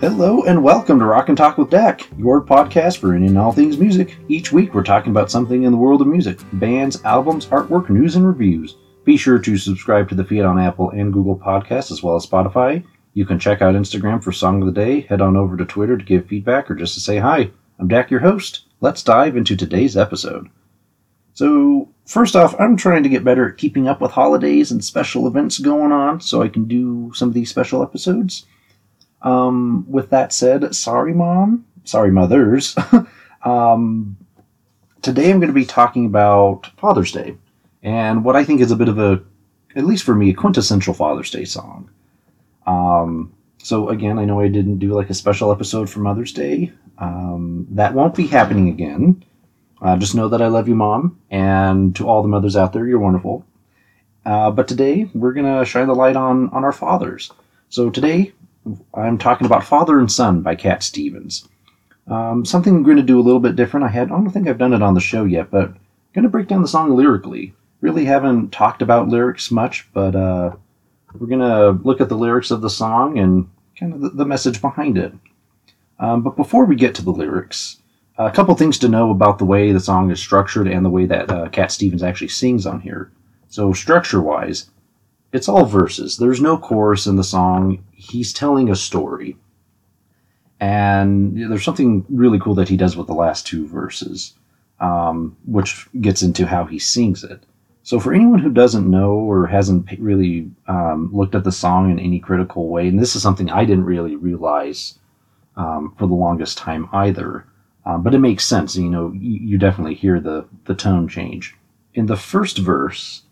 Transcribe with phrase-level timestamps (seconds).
[0.00, 3.52] Hello and welcome to Rock and Talk with Dak, your podcast for any and all
[3.52, 4.16] things music.
[4.28, 8.16] Each week we're talking about something in the world of music bands, albums, artwork, news,
[8.16, 8.76] and reviews.
[9.04, 12.26] Be sure to subscribe to the feed on Apple and Google Podcasts as well as
[12.26, 12.84] Spotify.
[13.14, 15.96] You can check out Instagram for Song of the Day, head on over to Twitter
[15.96, 17.50] to give feedback or just to say hi.
[17.78, 18.66] I'm Dak, your host.
[18.80, 20.50] Let's dive into today's episode.
[21.32, 25.26] So, first off, I'm trying to get better at keeping up with holidays and special
[25.26, 28.44] events going on so I can do some of these special episodes.
[29.24, 31.64] Um, with that said, sorry, mom.
[31.84, 32.76] Sorry, mothers.
[33.44, 34.16] um,
[35.02, 37.36] today I'm going to be talking about Father's Day
[37.82, 39.22] and what I think is a bit of a,
[39.74, 41.90] at least for me, a quintessential Father's Day song.
[42.66, 46.72] Um, so again, I know I didn't do like a special episode for Mother's Day.
[46.98, 49.24] Um, that won't be happening again.
[49.80, 52.86] Uh, just know that I love you, Mom, and to all the mothers out there,
[52.86, 53.44] you're wonderful.
[54.24, 57.30] Uh, but today we're gonna shine the light on on our fathers.
[57.68, 58.32] So today
[58.94, 61.48] I'm talking about Father and Son by Cat Stevens.
[62.06, 63.84] Um, something I'm going to do a little bit different.
[63.84, 65.78] I had I don't think I've done it on the show yet, but I'm
[66.12, 67.54] going to break down the song lyrically.
[67.80, 70.56] Really haven't talked about lyrics much, but uh,
[71.18, 74.24] we're going to look at the lyrics of the song and kind of the, the
[74.24, 75.12] message behind it.
[75.98, 77.78] Um, but before we get to the lyrics,
[78.16, 81.06] a couple things to know about the way the song is structured and the way
[81.06, 83.10] that uh, Cat Stevens actually sings on here.
[83.48, 84.70] So, structure wise,
[85.34, 86.16] it's all verses.
[86.16, 87.84] There's no chorus in the song.
[87.92, 89.36] He's telling a story.
[90.60, 94.34] And there's something really cool that he does with the last two verses,
[94.78, 97.42] um, which gets into how he sings it.
[97.82, 101.98] So, for anyone who doesn't know or hasn't really um, looked at the song in
[101.98, 104.98] any critical way, and this is something I didn't really realize
[105.56, 107.44] um, for the longest time either,
[107.84, 108.76] um, but it makes sense.
[108.76, 111.56] You know, you, you, definitely hear the the tone change.
[111.92, 113.24] In the first verse,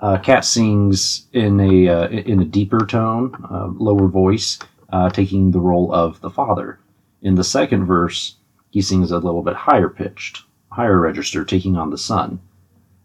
[0.00, 4.58] uh, Cat sings in a uh, in a deeper tone, uh, lower voice,
[4.92, 6.78] uh, taking the role of the father.
[7.22, 8.36] In the second verse,
[8.70, 12.40] he sings a little bit higher pitched, higher register, taking on the son.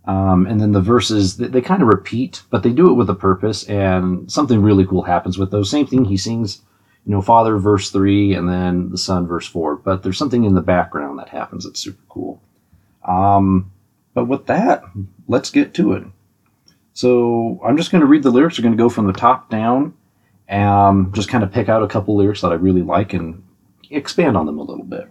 [0.05, 3.09] Um, and then the verses they, they kind of repeat, but they do it with
[3.09, 5.71] a purpose, and something really cool happens with those.
[5.71, 6.61] Same thing, he sings
[7.05, 9.75] you know, Father verse three and then the Son verse four.
[9.75, 12.41] But there's something in the background that happens that's super cool.
[13.07, 13.71] Um,
[14.13, 14.83] but with that,
[15.27, 16.03] let's get to it.
[16.93, 18.57] So I'm just going to read the lyrics.
[18.57, 19.93] We're going to go from the top down
[20.47, 23.43] and just kind of pick out a couple lyrics that I really like and
[23.89, 25.09] expand on them a little bit.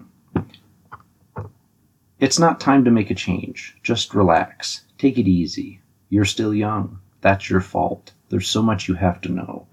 [2.21, 3.77] It's not time to make a change.
[3.83, 4.83] Just relax.
[4.99, 5.81] Take it easy.
[6.09, 7.01] You're still young.
[7.21, 8.13] That's your fault.
[8.29, 9.67] There's so much you have to know.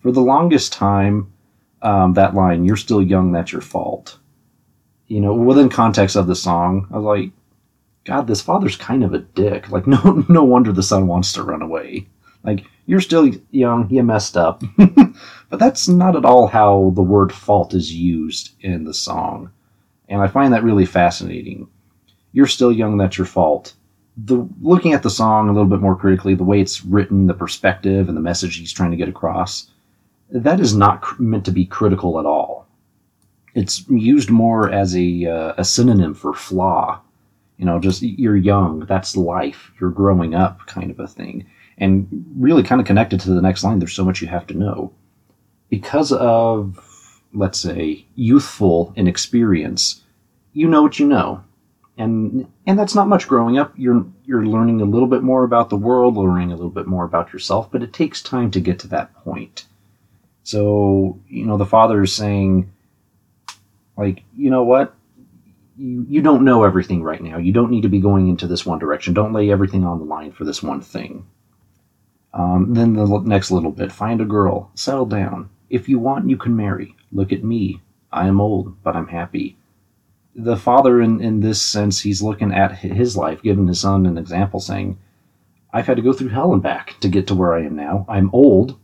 [0.00, 1.32] For the longest time,
[1.82, 4.18] um, that line, "You're still young, that's your fault."
[5.06, 7.30] You know, within context of the song, I was like,
[8.06, 9.70] God, this father's kind of a dick.
[9.70, 12.06] Like, no, no wonder the son wants to run away.
[12.44, 14.62] Like, you're still young, you messed up.
[14.76, 19.50] but that's not at all how the word fault is used in the song.
[20.08, 21.68] And I find that really fascinating.
[22.32, 23.74] You're still young, that's your fault.
[24.16, 27.34] The looking at the song a little bit more critically, the way it's written, the
[27.34, 29.68] perspective and the message he's trying to get across,
[30.30, 32.68] that is not cr- meant to be critical at all.
[33.54, 37.00] It's used more as a, uh, a synonym for flaw.
[37.56, 41.46] You know, just you're young, that's life, you're growing up kind of a thing.
[41.78, 44.54] And really kind of connected to the next line, there's so much you have to
[44.54, 44.92] know.
[45.68, 46.78] Because of,
[47.34, 50.02] let's say, youthful inexperience,
[50.52, 51.42] you know what you know.
[51.98, 53.72] And and that's not much growing up.
[53.76, 57.04] You're you're learning a little bit more about the world, learning a little bit more
[57.04, 59.64] about yourself, but it takes time to get to that point
[60.46, 62.70] so, you know, the father is saying,
[63.96, 64.94] like, you know what?
[65.76, 67.38] You, you don't know everything right now.
[67.38, 69.14] You don't need to be going into this one direction.
[69.14, 71.26] Don't lay everything on the line for this one thing.
[72.32, 75.48] Um, then the next little bit find a girl, settle down.
[75.70, 76.94] If you want, you can marry.
[77.12, 77.80] Look at me.
[78.12, 79.56] I am old, but I'm happy.
[80.34, 84.18] The father, in, in this sense, he's looking at his life, giving his son an
[84.18, 84.98] example, saying,
[85.72, 88.04] I've had to go through hell and back to get to where I am now.
[88.08, 88.78] I'm old,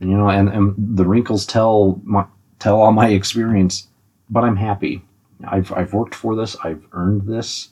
[0.00, 2.24] you know, and, and the wrinkles tell my,
[2.58, 3.88] tell all my experience,
[4.28, 5.02] but I'm happy.
[5.46, 6.56] I've, I've worked for this.
[6.62, 7.70] I've earned this.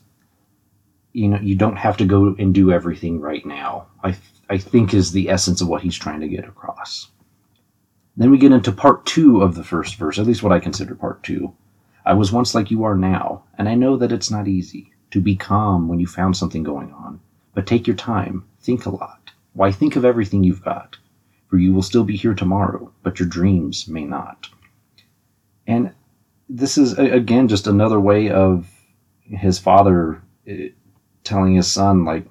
[1.12, 3.86] You know, you don't have to go and do everything right now.
[4.04, 4.16] I,
[4.48, 7.10] I think is the essence of what he's trying to get across.
[8.16, 10.94] Then we get into part two of the first verse, at least what I consider
[10.94, 11.54] part two.
[12.04, 15.20] I was once like you are now, and I know that it's not easy to
[15.20, 17.20] be calm when you found something going on.
[17.54, 19.30] But take your time, think a lot.
[19.52, 20.96] Why think of everything you've got?
[21.48, 24.48] for you will still be here tomorrow, but your dreams may not.
[25.66, 25.92] And
[26.58, 28.66] this is, again, just another way of
[29.22, 30.68] his father eh,
[31.24, 32.26] telling his son, like,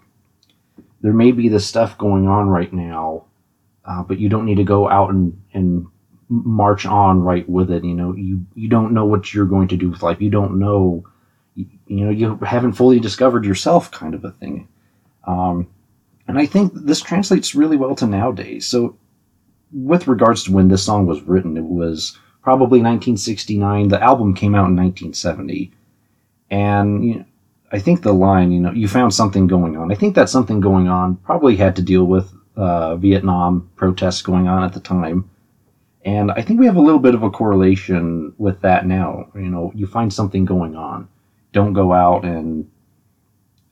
[1.01, 3.25] there may be this stuff going on right now,
[3.85, 5.87] uh, but you don't need to go out and, and
[6.29, 7.83] march on right with it.
[7.83, 10.21] You know, you you don't know what you're going to do with life.
[10.21, 11.05] You don't know,
[11.55, 14.67] you, you know, you haven't fully discovered yourself, kind of a thing.
[15.25, 15.67] Um,
[16.27, 18.65] and I think this translates really well to nowadays.
[18.65, 18.97] So,
[19.71, 22.17] with regards to when this song was written, it was
[22.47, 23.89] probably 1969.
[23.89, 25.69] The album came out in 1970,
[26.49, 27.25] and you know,
[27.73, 29.91] I think the line, you know, you found something going on.
[29.91, 34.47] I think that something going on probably had to deal with uh, Vietnam protests going
[34.47, 35.29] on at the time.
[36.05, 39.27] And I think we have a little bit of a correlation with that now.
[39.35, 41.09] You know, you find something going on.
[41.51, 42.71] Don't go out and,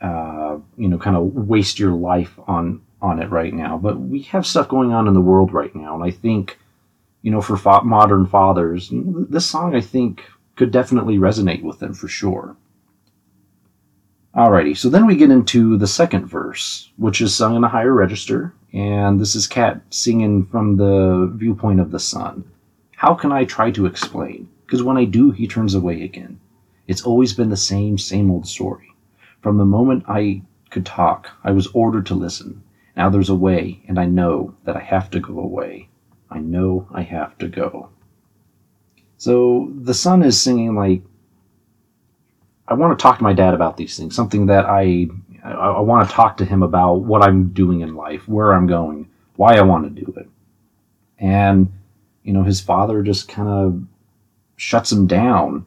[0.01, 3.77] uh, you know, kind of waste your life on on it right now.
[3.77, 6.59] But we have stuff going on in the world right now, and I think,
[7.25, 10.23] you know, for fa- modern fathers, this song I think
[10.55, 12.55] could definitely resonate with them for sure.
[14.35, 17.93] Alrighty, so then we get into the second verse, which is sung in a higher
[17.93, 22.43] register, and this is Cat singing from the viewpoint of the son.
[22.95, 24.47] How can I try to explain?
[24.67, 26.39] Because when I do, he turns away again.
[26.85, 28.93] It's always been the same, same old story.
[29.41, 32.61] From the moment I could talk, I was ordered to listen.
[32.95, 35.89] Now there's a way, and I know that I have to go away.
[36.35, 37.89] I know I have to go.
[39.17, 41.01] So the son is singing like
[42.67, 44.15] I want to talk to my dad about these things.
[44.15, 45.07] Something that I
[45.45, 48.67] I, I want to talk to him about what I'm doing in life, where I'm
[48.67, 50.27] going, why I want to do it.
[51.19, 51.71] And
[52.23, 53.81] you know, his father just kind of
[54.57, 55.65] shuts him down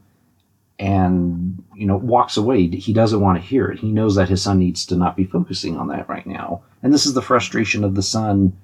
[0.78, 4.40] and you know walks away he doesn't want to hear it he knows that his
[4.40, 7.82] son needs to not be focusing on that right now and this is the frustration
[7.82, 8.56] of the son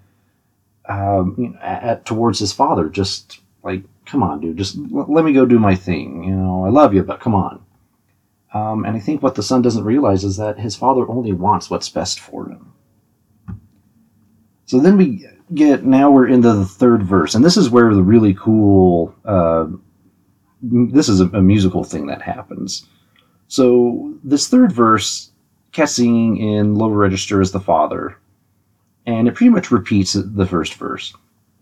[0.88, 5.46] um, at, towards his father just like come on dude just l- let me go
[5.46, 7.64] do my thing you know i love you but come on
[8.54, 11.69] um, and I think what the son doesn't realize is that his father only wants
[11.69, 12.72] what's best for him.
[14.66, 18.02] So then we get now we're into the third verse, and this is where the
[18.02, 19.14] really cool.
[19.25, 19.66] Uh,
[20.62, 22.86] this is a, a, musical thing that happens.
[23.48, 25.32] So this third verse,
[25.84, 28.16] singing in lower register is the father,
[29.06, 31.14] and it pretty much repeats the first verse.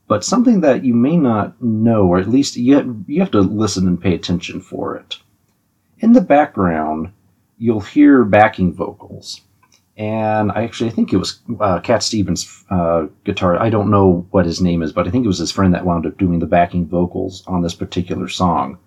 [0.08, 3.40] But something that you may not know, or at least you have, you have to
[3.40, 5.18] listen and pay attention for it
[6.02, 7.12] in the background,
[7.56, 9.40] you'll hear backing vocals.
[9.96, 13.60] And I actually I think it was uh, Cat Stevens' uh, guitar.
[13.60, 15.86] I don't know what his name is, but I think it was his friend that
[15.86, 18.78] wound up doing the backing vocals on this particular song.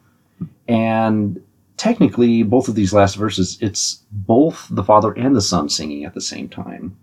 [0.68, 1.42] And
[1.78, 6.16] technically, both of these last verses, it's both the father and the son singing at
[6.16, 6.98] the same time.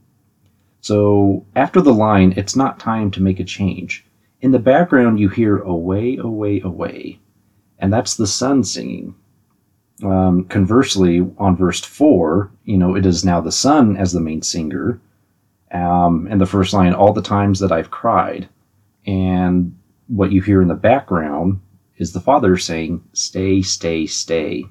[0.82, 4.04] So after the line, it's not time to make a change.
[4.40, 7.20] In the background, you hear away, away, away.
[7.78, 9.14] And that's the son singing.
[10.02, 14.42] Um, conversely, on verse 4, you know, it is now the son as the main
[14.42, 15.00] singer.
[15.70, 18.48] Um, and the first line, all the times that I've cried.
[19.06, 21.60] And what you hear in the background
[21.96, 24.64] is the father saying, stay, stay, stay.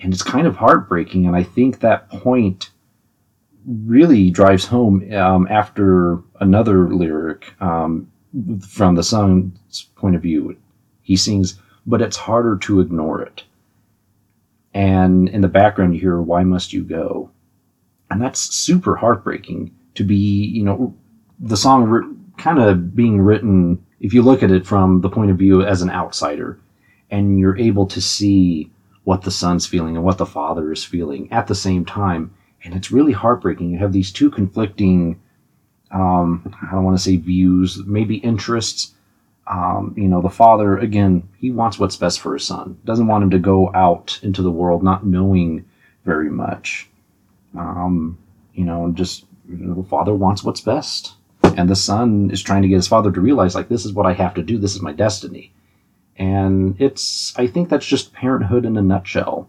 [0.00, 1.26] And it's kind of heartbreaking.
[1.26, 2.70] And I think that point
[3.68, 8.10] really drives home um, after another lyric um,
[8.66, 10.56] from the son's point of view.
[11.02, 13.44] He sings, but it's harder to ignore it
[14.74, 17.30] and in the background you hear why must you go
[18.10, 20.94] and that's super heartbreaking to be you know
[21.40, 25.38] the song kind of being written if you look at it from the point of
[25.38, 26.58] view as an outsider
[27.10, 28.70] and you're able to see
[29.04, 32.32] what the son's feeling and what the father is feeling at the same time
[32.64, 35.20] and it's really heartbreaking you have these two conflicting
[35.90, 38.94] um, i don't want to say views maybe interests
[39.48, 42.78] um, you know, the father, again, he wants what's best for his son.
[42.84, 45.64] Doesn't want him to go out into the world not knowing
[46.04, 46.88] very much.
[47.56, 48.18] Um,
[48.52, 51.14] you know, just you know, the father wants what's best.
[51.42, 54.06] And the son is trying to get his father to realize, like, this is what
[54.06, 54.58] I have to do.
[54.58, 55.52] This is my destiny.
[56.16, 59.48] And it's, I think that's just parenthood in a nutshell.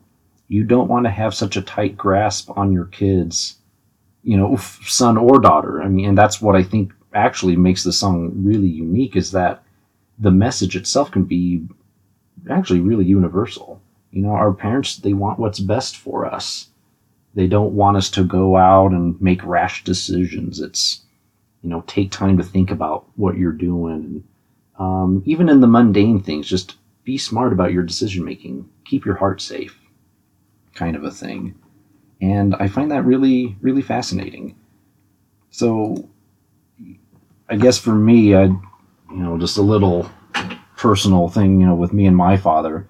[0.50, 3.58] You don't want to have such a tight grasp on your kids,
[4.24, 5.82] you know, son or daughter.
[5.82, 9.64] I mean, and that's what I think actually makes the song really unique is that
[10.20, 11.66] the message itself can be
[12.50, 13.82] actually really universal.
[14.12, 16.68] You know, our parents, they want what's best for us.
[17.36, 20.60] They don't want us to go out and make rash decisions.
[20.60, 21.02] It's,
[21.62, 24.24] you know, take time to think about what you're doing.
[24.80, 28.68] Um, even in the mundane things, just be smart about your decision making.
[28.86, 29.79] Keep your heart safe,
[30.80, 31.54] kind of a thing.
[32.22, 34.56] And I find that really, really fascinating.
[35.52, 36.10] So,
[37.50, 38.46] I guess for me, I
[39.12, 40.10] you know, just a little
[40.78, 42.88] personal thing, you know, with me and my father.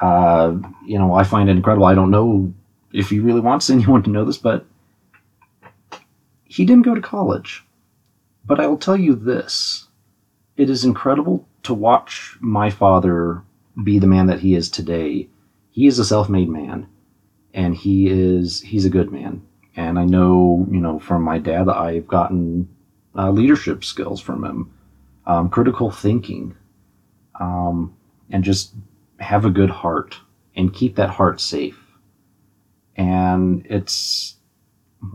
[0.00, 1.86] Uh, you know, I find it incredible.
[1.86, 2.52] I don't know
[2.92, 4.66] if he really wants anyone to know this, but
[6.44, 7.64] he didn't go to college.
[8.44, 9.88] But I will tell you this
[10.56, 13.42] it is incredible to watch my father
[13.82, 15.28] be the man that he is today,
[15.70, 16.86] he is a self-made man,
[17.54, 19.42] and he is he's a good man.
[19.76, 22.68] And I know, you know, from my dad, I've gotten
[23.16, 24.72] uh, leadership skills from him,
[25.26, 26.54] um, critical thinking,
[27.40, 27.96] um,
[28.30, 28.74] and just
[29.18, 30.20] have a good heart
[30.56, 31.80] and keep that heart safe.
[32.96, 34.36] And it's,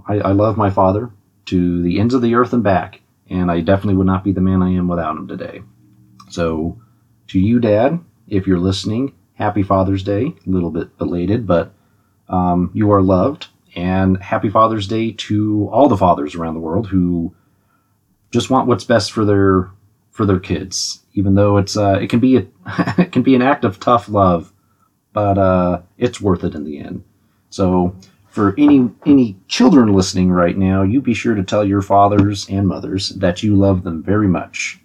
[0.07, 1.09] I, I love my father
[1.45, 4.41] to the ends of the earth and back, and I definitely would not be the
[4.41, 5.61] man I am without him today.
[6.29, 6.81] So,
[7.27, 10.33] to you, Dad, if you're listening, happy Father's Day.
[10.45, 11.73] A little bit belated, but
[12.29, 13.47] um, you are loved.
[13.75, 17.33] And happy Father's Day to all the fathers around the world who
[18.31, 19.69] just want what's best for their
[20.11, 21.03] for their kids.
[21.13, 22.45] Even though it's uh, it can be a,
[22.97, 24.51] it can be an act of tough love,
[25.13, 27.03] but uh, it's worth it in the end.
[27.49, 27.95] So
[28.27, 32.67] for any any children listening right now, you be sure to tell your fathers and
[32.67, 34.79] mothers that you love them very much,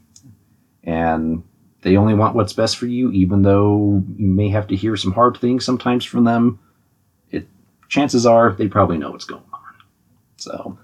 [0.82, 1.42] and
[1.82, 5.12] they only want what's best for you, even though you may have to hear some
[5.12, 6.58] hard things sometimes from them.
[7.88, 9.60] Chances are they probably know what's going on.
[10.36, 10.78] So.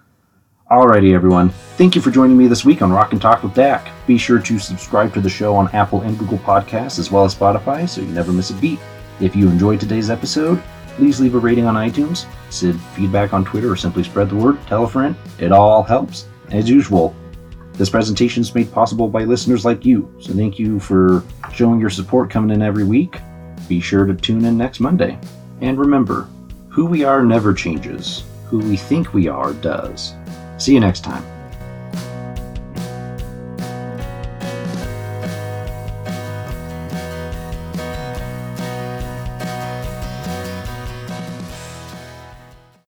[0.71, 1.51] Alrighty, everyone.
[1.77, 3.91] Thank you for joining me this week on Rock and Talk with Dak.
[4.07, 7.35] Be sure to subscribe to the show on Apple and Google Podcasts as well as
[7.35, 8.79] Spotify so you never miss a beat.
[9.21, 10.63] If you enjoyed today's episode,
[10.95, 14.65] please leave a rating on iTunes, send feedback on Twitter, or simply spread the word.
[14.69, 15.17] Tell a friend.
[15.39, 16.27] It all helps.
[16.51, 17.17] As usual,
[17.73, 21.91] this presentation is made possible by listeners like you, so thank you for showing your
[21.91, 23.19] support coming in every week.
[23.69, 25.19] Be sure to tune in next Monday.
[25.63, 26.29] And remember,
[26.71, 30.15] who we are never changes, who we think we are does.
[30.57, 31.25] See you next time.